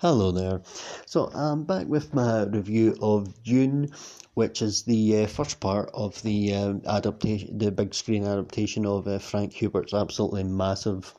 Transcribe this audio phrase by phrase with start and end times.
[0.00, 0.62] Hello there.
[1.06, 3.90] So I'm back with my review of Dune,
[4.34, 9.08] which is the uh, first part of the uh, adaptation, the big screen adaptation of
[9.08, 11.12] uh, Frank Herbert's absolutely massive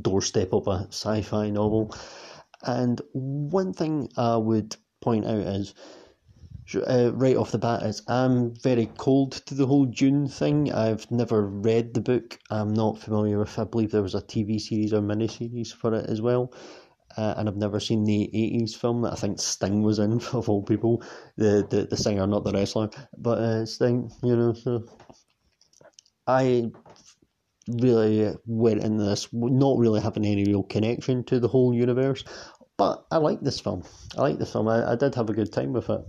[0.00, 1.92] doorstep of a sci-fi novel.
[2.62, 5.74] And one thing I would point out is.
[6.86, 10.70] Uh, right off the bat is I'm very cold to the whole Dune thing.
[10.70, 12.38] I've never read the book.
[12.50, 13.58] I'm not familiar with.
[13.58, 16.52] I believe there was a TV series or mini series for it as well
[17.18, 20.48] uh, and I've never seen the 80s film that I think Sting was in, of
[20.48, 21.02] all people.
[21.36, 24.52] The, the, the singer, not the wrestler, but uh, Sting, you know.
[24.52, 24.84] So
[26.28, 26.70] I
[27.68, 32.22] really went in this not really having any real connection to the whole universe,
[32.76, 33.82] but I like this film.
[34.16, 34.68] I like the film.
[34.68, 36.00] I, I did have a good time with it.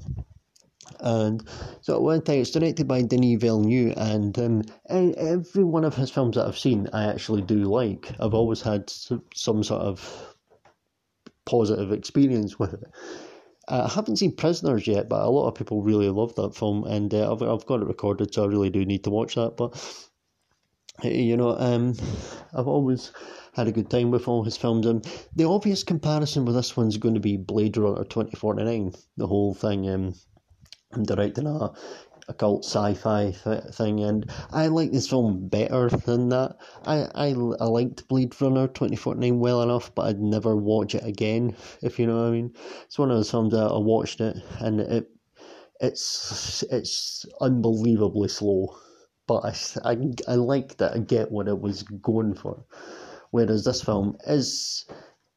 [1.00, 1.44] And
[1.82, 6.12] so at one time, it's directed by Denis Villeneuve, and um, every one of his
[6.12, 8.12] films that I've seen, I actually do like.
[8.20, 10.29] I've always had some sort of
[11.50, 12.84] positive experience with it.
[13.68, 16.84] Uh, I haven't seen Prisoners yet, but a lot of people really love that film,
[16.86, 19.58] and uh, I've I've got it recorded, so I really do need to watch that.
[19.58, 19.72] But
[21.04, 21.96] you know, um,
[22.54, 23.12] I've always
[23.54, 26.98] had a good time with all his films, and the obvious comparison with this one's
[26.98, 28.94] going to be Blade Runner twenty forty nine.
[29.18, 29.90] The whole thing.
[29.90, 30.14] Um,
[30.92, 31.72] I'm directing a
[32.30, 36.58] occult sci-fi th- thing, and I like this film better than that.
[36.86, 37.28] I, I,
[37.60, 42.08] I liked Blade Runner 2049 well enough, but I'd never watch it again, if you
[42.08, 42.54] know what I mean.
[42.86, 45.12] It's one of those films that I watched it, and it
[45.82, 48.78] it's it's unbelievably slow,
[49.28, 52.66] but I, I, I liked it, I get what it was going for.
[53.32, 54.86] Whereas this film is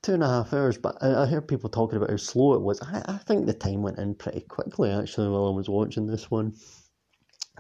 [0.03, 2.81] two and a half hours, but I, I people talking about how slow it was.
[2.83, 6.31] I, I think the time went in pretty quickly actually while I was watching this
[6.31, 6.55] one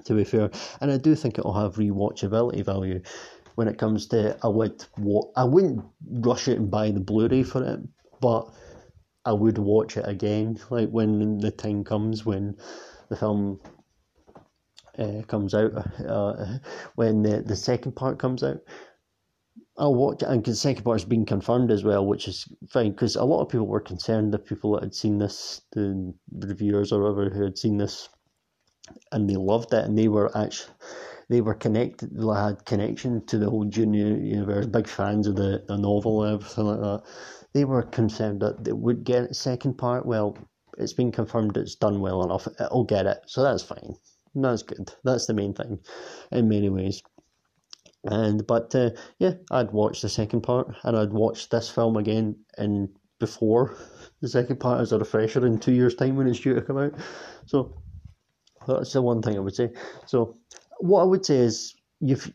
[0.04, 0.50] to be fair.
[0.80, 3.02] And I do think it'll have rewatchability value
[3.54, 4.84] when it comes to I would
[5.36, 7.80] I wouldn't rush it and buy the Blu-ray for it,
[8.20, 8.48] but
[9.24, 12.56] I would watch it again, like when the time comes when
[13.08, 13.60] the film
[14.98, 15.72] uh, comes out,
[16.06, 16.58] uh,
[16.96, 18.58] when the the second part comes out.
[19.78, 22.90] I'll watch it, and the second part has been confirmed as well, which is fine
[22.90, 26.92] because a lot of people were concerned, the people that had seen this, the reviewers
[26.92, 28.08] or whatever who had seen this
[29.10, 30.72] and they loved it, and they were actually
[31.28, 32.10] they were connected.
[32.14, 34.66] They had connection to the whole junior universe.
[34.66, 37.02] Big fans of the, the novel and everything like that.
[37.54, 40.04] They were concerned that they would get a second part.
[40.04, 40.36] Well,
[40.78, 42.48] it's been confirmed it's done well enough.
[42.60, 43.94] It'll get it, so that's fine.
[44.34, 44.92] That's good.
[45.04, 45.78] That's the main thing,
[46.30, 47.02] in many ways.
[48.04, 52.36] And but uh, yeah, I'd watch the second part, and I'd watch this film again
[52.58, 52.88] in
[53.20, 53.76] before
[54.20, 56.78] the second part as a refresher in two years' time when it's due to come
[56.78, 56.94] out.
[57.46, 57.81] So
[58.66, 59.70] that's the one thing I would say.
[60.06, 60.36] So,
[60.78, 62.32] what I would say is, you've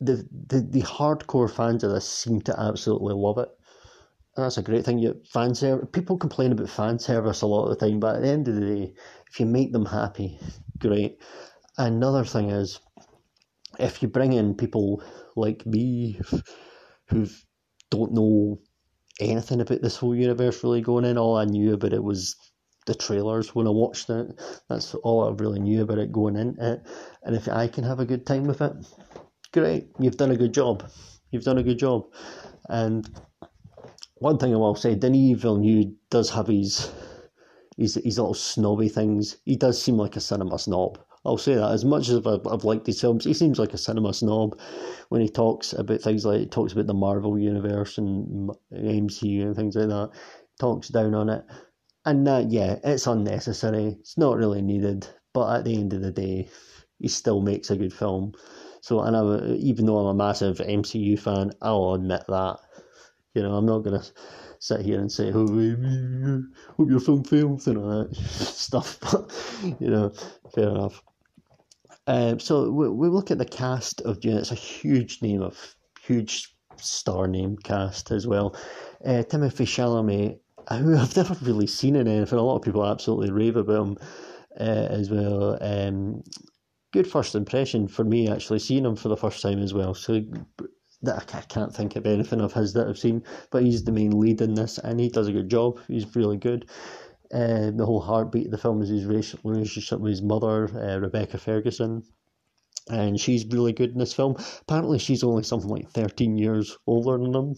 [0.00, 3.48] the the, the hardcore fans of this seem to absolutely love it.
[4.36, 4.98] And that's a great thing.
[4.98, 5.88] You fan service.
[5.92, 8.54] People complain about fan service a lot of the time, but at the end of
[8.56, 8.94] the day,
[9.30, 10.38] if you make them happy,
[10.78, 11.22] great.
[11.78, 12.80] Another thing is,
[13.78, 15.02] if you bring in people
[15.36, 16.20] like me,
[17.08, 17.26] who
[17.90, 18.58] don't know
[19.20, 22.36] anything about this whole universe really going in, all I knew about it was
[22.86, 24.40] the trailers when I watched it.
[24.68, 26.86] That's all I really knew about it going into it.
[27.22, 28.72] And if I can have a good time with it,
[29.52, 29.88] great.
[29.98, 30.88] You've done a good job.
[31.30, 32.06] You've done a good job.
[32.68, 33.08] And
[34.14, 36.90] one thing I will say, Denis Villeneuve does have his,
[37.76, 39.36] his, his little snobby things.
[39.44, 40.98] He does seem like a cinema snob.
[41.24, 41.72] I'll say that.
[41.72, 44.60] As much as I've, I've liked his films, he seems like a cinema snob
[45.08, 49.56] when he talks about things like he talks about the Marvel universe and MCU and
[49.56, 50.10] things like that.
[50.60, 51.44] Talks down on it
[52.06, 53.96] and that, yeah, it's unnecessary.
[54.00, 55.08] It's not really needed.
[55.34, 56.48] But at the end of the day,
[56.98, 58.32] he still makes a good film.
[58.80, 62.58] So, and I, even though I'm a massive MCU fan, I'll admit that.
[63.34, 64.02] You know, I'm not gonna
[64.60, 65.46] sit here and say, "Oh,
[66.76, 68.98] hope your film fails" and all that stuff.
[69.02, 70.12] But you know,
[70.54, 71.02] fair enough.
[72.06, 74.38] Um, so we, we look at the cast of Dune.
[74.38, 78.56] It's a huge name of huge star name cast as well.
[79.04, 80.38] Uh, Timothée Chalamet
[80.70, 82.38] who I've never really seen in anything.
[82.38, 83.98] A lot of people absolutely rave about him
[84.58, 85.58] uh, as well.
[85.60, 86.22] Um,
[86.92, 89.94] good first impression for me, actually, seeing him for the first time as well.
[89.94, 90.22] So
[91.02, 94.18] that I can't think of anything of his that I've seen, but he's the main
[94.18, 95.78] lead in this, and he does a good job.
[95.86, 96.68] He's really good.
[97.32, 101.38] Uh, the whole heartbeat of the film is his relationship with his mother, uh, Rebecca
[101.38, 102.02] Ferguson,
[102.88, 104.36] and she's really good in this film.
[104.62, 107.56] Apparently, she's only something like thirteen years older than him,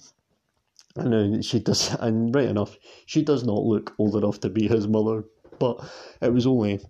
[0.98, 4.66] I know she does, and right enough, she does not look old enough to be
[4.68, 5.24] his mother.
[5.58, 5.84] But
[6.22, 6.80] it was only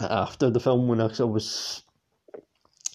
[0.00, 1.82] after the film when I was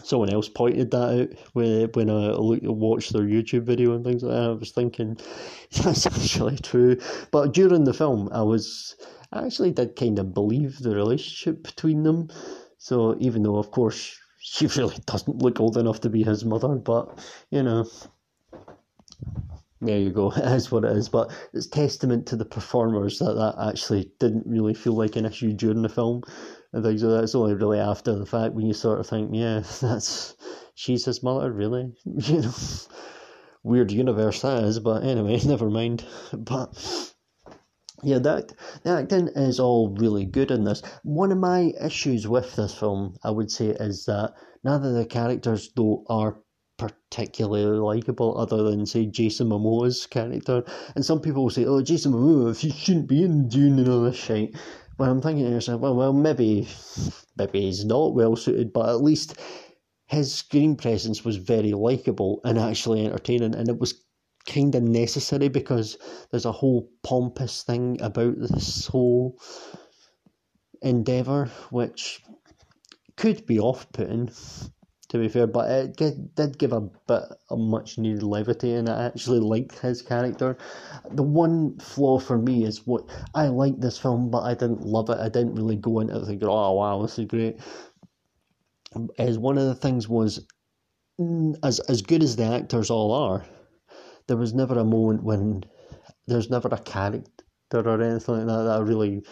[0.04, 4.34] someone else pointed that out when when I watched their YouTube video and things like
[4.34, 4.50] that.
[4.50, 5.18] I was thinking
[5.72, 6.98] that's actually true.
[7.32, 8.96] But during the film, I was
[9.32, 12.30] I actually did kind of believe the relationship between them.
[12.78, 16.76] So even though, of course, she really doesn't look old enough to be his mother,
[16.76, 17.20] but
[17.52, 17.88] you know,
[19.82, 20.32] there you go.
[20.36, 21.10] It is what it is.
[21.10, 25.54] But it's testament to the performers that that actually didn't really feel like an issue
[25.54, 26.24] during the film
[26.74, 27.24] and things like that.
[27.24, 30.36] It's only really after the fact when you sort of think, yeah, that's
[30.76, 31.94] she's his mother, really.
[32.06, 32.54] You know,
[33.64, 34.80] weird universe that is.
[34.80, 36.06] But anyway, never mind.
[36.34, 37.14] But
[38.04, 38.54] yeah, that
[38.84, 40.82] the acting is all really good in this.
[41.04, 44.34] One of my issues with this film, I would say, is that
[44.66, 46.42] of the characters though are
[46.80, 50.64] particularly likable, other than say Jason Momoa's character.
[50.96, 54.02] And some people will say, "Oh, Jason Momoa, he shouldn't be in Dune and all
[54.02, 54.56] this shit."
[54.98, 56.68] Well, I'm thinking to myself, well, well, maybe,
[57.38, 59.36] maybe he's not well suited, but at least
[60.08, 63.94] his screen presence was very likable and actually entertaining, and it was
[64.48, 65.98] kind of necessary because
[66.32, 69.38] there's a whole pompous thing about this whole
[70.82, 72.22] endeavour which
[73.16, 74.32] could be off putting,
[75.10, 79.06] to be fair, but it did, give a bit of much needed levity, and I
[79.06, 80.58] actually liked his character.
[81.12, 85.10] The one flaw for me is what I liked this film, but I didn't love
[85.10, 85.18] it.
[85.18, 87.60] I didn't really go into it thinking, oh wow, this is great.
[89.18, 90.46] As one of the things was,
[91.64, 93.46] as as good as the actors all are,
[94.28, 95.64] there was never a moment when
[96.28, 99.24] there's never a character or anything like that that I really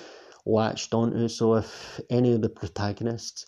[0.45, 1.27] latched onto.
[1.27, 3.45] So if any of the protagonists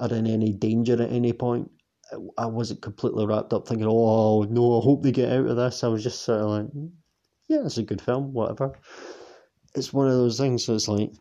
[0.00, 1.70] are in any danger at any point,
[2.38, 5.84] I wasn't completely wrapped up thinking, oh no, I hope they get out of this.
[5.84, 6.90] I was just sort of like,
[7.48, 8.72] yeah, it's a good film, whatever.
[9.74, 10.68] It's one of those things.
[10.68, 11.12] It's like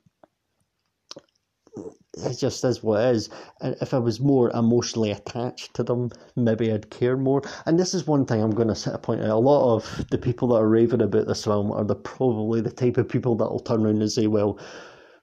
[2.24, 3.30] it just is what it is.
[3.62, 7.42] And if I was more emotionally attached to them, maybe I'd care more.
[7.66, 9.30] And this is one thing I'm going to set a point out.
[9.30, 12.72] A lot of the people that are raving about this film are the probably the
[12.72, 14.60] type of people that will turn around and say, well,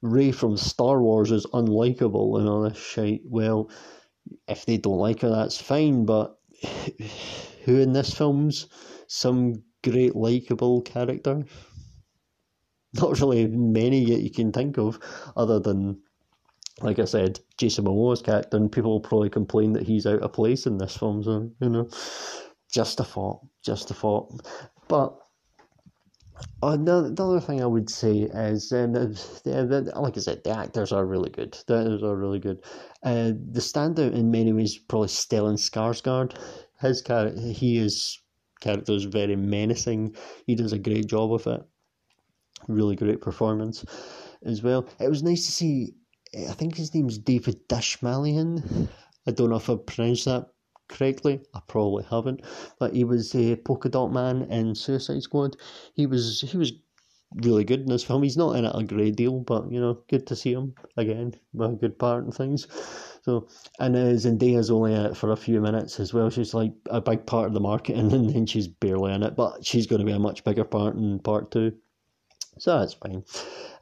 [0.05, 3.23] Rey from Star Wars is unlikable and all this shit.
[3.25, 3.71] Well,
[4.47, 6.39] if they don't like her, that's fine, but
[7.65, 8.69] who in this film's
[9.07, 11.43] some great likable character?
[12.93, 15.01] Not really many that you can think of,
[15.37, 16.03] other than
[16.83, 20.33] like I said, Jason Momoa's character, and people will probably complain that he's out of
[20.35, 21.23] place in this film.
[21.23, 21.89] So you know,
[22.71, 24.47] just a thought, just a thought.
[24.87, 25.17] But
[26.63, 30.93] uh, the, the other thing I would say is, um, like I said, the actors
[30.93, 31.57] are really good.
[31.67, 32.63] The actors are really good.
[33.03, 36.37] Uh, the standout in many ways probably Stellan Skarsgård.
[36.81, 38.21] His character, he is
[38.61, 40.17] character is very menacing.
[40.47, 41.63] He does a great job with it.
[42.67, 43.85] Really great performance
[44.43, 44.89] as well.
[44.99, 45.95] It was nice to see
[46.37, 48.89] I think his name's David Dastmalchian.
[49.27, 50.49] I don't know if I pronounced that
[50.89, 51.41] correctly.
[51.55, 52.43] I probably haven't,
[52.79, 55.57] but he was a polka dot man in Suicide Squad.
[55.95, 56.73] He was he was
[57.37, 58.23] really good in this film.
[58.23, 61.35] He's not in it a great deal, but you know, good to see him again
[61.53, 62.67] with a good part and things.
[63.23, 63.49] So
[63.81, 66.31] and uh, Zendaya's only in it for a few minutes as well.
[66.31, 69.65] She's like a big part of the marketing, and then she's barely in it, but
[69.65, 71.73] she's going to be a much bigger part in part two.
[72.59, 73.25] So that's fine.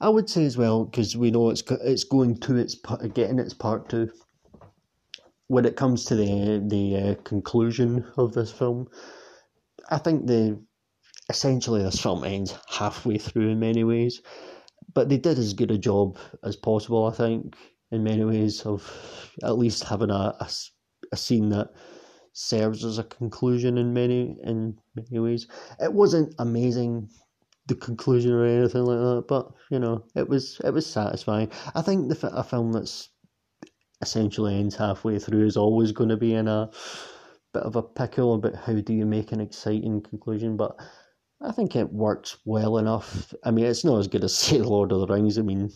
[0.01, 2.77] I would say as well because we know it's it's going to its
[3.15, 4.11] getting its part two.
[5.53, 8.89] When it comes to the the uh, conclusion of this film,
[9.91, 10.59] I think the
[11.29, 14.23] essentially this film ends halfway through in many ways,
[14.95, 17.07] but they did as good a job as possible.
[17.07, 17.55] I think
[17.91, 18.81] in many ways of
[19.43, 20.49] at least having a, a,
[21.13, 21.69] a scene that
[22.33, 25.47] serves as a conclusion in many in many ways.
[25.81, 27.11] It wasn't amazing
[27.67, 29.25] the conclusion or anything like that.
[29.29, 31.51] But you know, it was it was satisfying.
[31.75, 33.11] I think the a film that's
[34.03, 36.71] essentially ends halfway through is always going to be in a
[37.55, 40.57] bit of a pickle about how do you make an exciting conclusion.
[40.57, 40.77] But
[41.41, 43.33] I think it works well enough.
[43.45, 45.39] I mean, it's not as good as say Lord of the Rings.
[45.39, 45.71] I mean,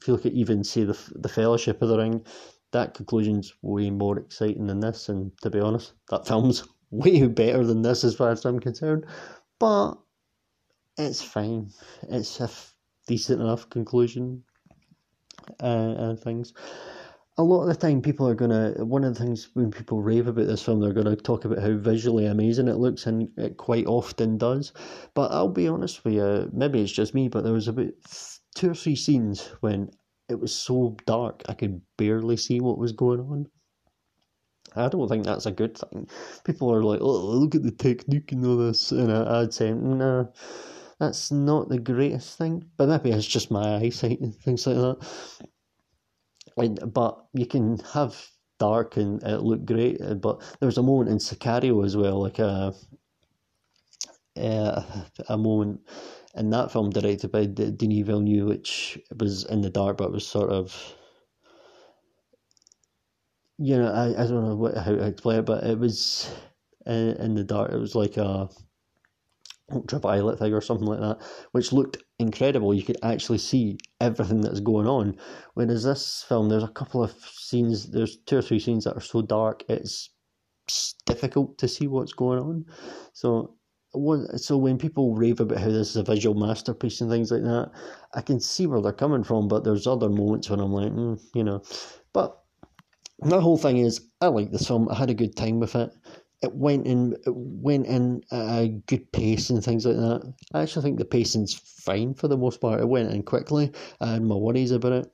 [0.00, 2.24] if you look at even say the the Fellowship of the Ring,
[2.72, 5.08] that conclusion's way more exciting than this.
[5.08, 9.06] And to be honest, that film's way better than this as far as I'm concerned.
[9.58, 9.94] But
[10.96, 11.70] it's fine.
[12.08, 12.50] It's a
[13.06, 14.42] decent enough conclusion
[15.62, 16.52] uh, and things.
[17.40, 18.74] A lot of the time, people are gonna.
[18.84, 21.72] One of the things when people rave about this film, they're gonna talk about how
[21.72, 24.74] visually amazing it looks, and it quite often does.
[25.14, 27.94] But I'll be honest with you, maybe it's just me, but there was about
[28.54, 29.90] two or three scenes when
[30.28, 33.46] it was so dark I could barely see what was going on.
[34.76, 36.10] I don't think that's a good thing.
[36.44, 40.26] People are like, "Oh, look at the technique and all this," and I'd say, "Nah."
[40.98, 44.98] That's not the greatest thing, but maybe it's just my eyesight and things like that.
[46.56, 48.28] And, but you can have
[48.58, 50.00] dark and it looked great.
[50.00, 52.74] Uh, but there was a moment in Sicario as well, like a
[54.36, 54.82] uh,
[55.28, 55.80] a moment
[56.34, 60.50] in that film directed by Denis Villeneuve, which was in the dark, but was sort
[60.50, 60.94] of
[63.58, 66.30] you know I, I don't know what how to explain it, but it was
[66.86, 67.72] in, in the dark.
[67.72, 68.48] It was like a
[69.72, 71.18] ultraviolet thing or something like that,
[71.52, 72.74] which looked incredible.
[72.74, 75.16] You could actually see everything that's going on.
[75.54, 79.00] Whereas this film, there's a couple of scenes, there's two or three scenes that are
[79.00, 80.10] so dark, it's
[81.06, 82.64] difficult to see what's going on.
[83.12, 83.56] So,
[84.36, 87.70] so when people rave about how this is a visual masterpiece and things like that,
[88.14, 89.48] I can see where they're coming from.
[89.48, 91.62] But there's other moments when I'm like, mm, you know,
[92.12, 92.36] but.
[93.22, 94.88] My whole thing is, I like this film.
[94.88, 95.90] I had a good time with it
[96.42, 100.34] it went in it went in at a good pace and things like that.
[100.54, 102.80] I actually think the pacing's fine for the most part.
[102.80, 103.72] It went in quickly.
[104.00, 105.12] I had my worries about it.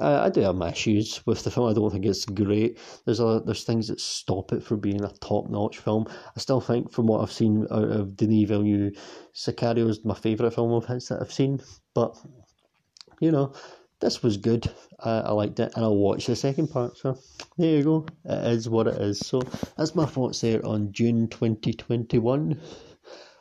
[0.00, 1.70] I, I do have my issues with the film.
[1.70, 2.78] I don't think it's great.
[3.04, 6.06] There's a there's things that stop it from being a top notch film.
[6.08, 8.94] I still think from what I've seen out of Denis Villeneuve,
[9.34, 11.60] Sicario is my favourite film of his that I've seen.
[11.94, 12.16] But
[13.20, 13.52] you know,
[14.00, 14.70] this was good.
[15.00, 16.98] I, I liked it, and I'll watch the second part.
[16.98, 17.18] So
[17.56, 18.06] there you go.
[18.24, 19.20] It is what it is.
[19.20, 19.40] So
[19.76, 22.60] that's my thoughts there on Dune twenty twenty one.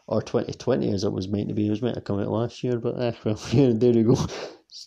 [0.08, 1.66] Or 2020 as it was meant to be.
[1.66, 4.28] It was meant to come out last year, but eh, well, yeah, there you go.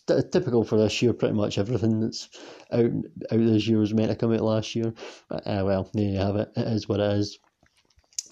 [0.07, 1.11] It's typical for this year.
[1.11, 2.29] Pretty much everything that's
[2.71, 4.93] out out this year was meant to come out last year.
[5.27, 6.49] But, uh, well, there you have it.
[6.55, 7.37] It is what it is.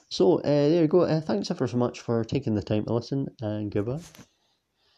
[0.10, 1.02] So uh, there you go.
[1.02, 4.00] Uh, thanks ever so much for taking the time to listen, and goodbye.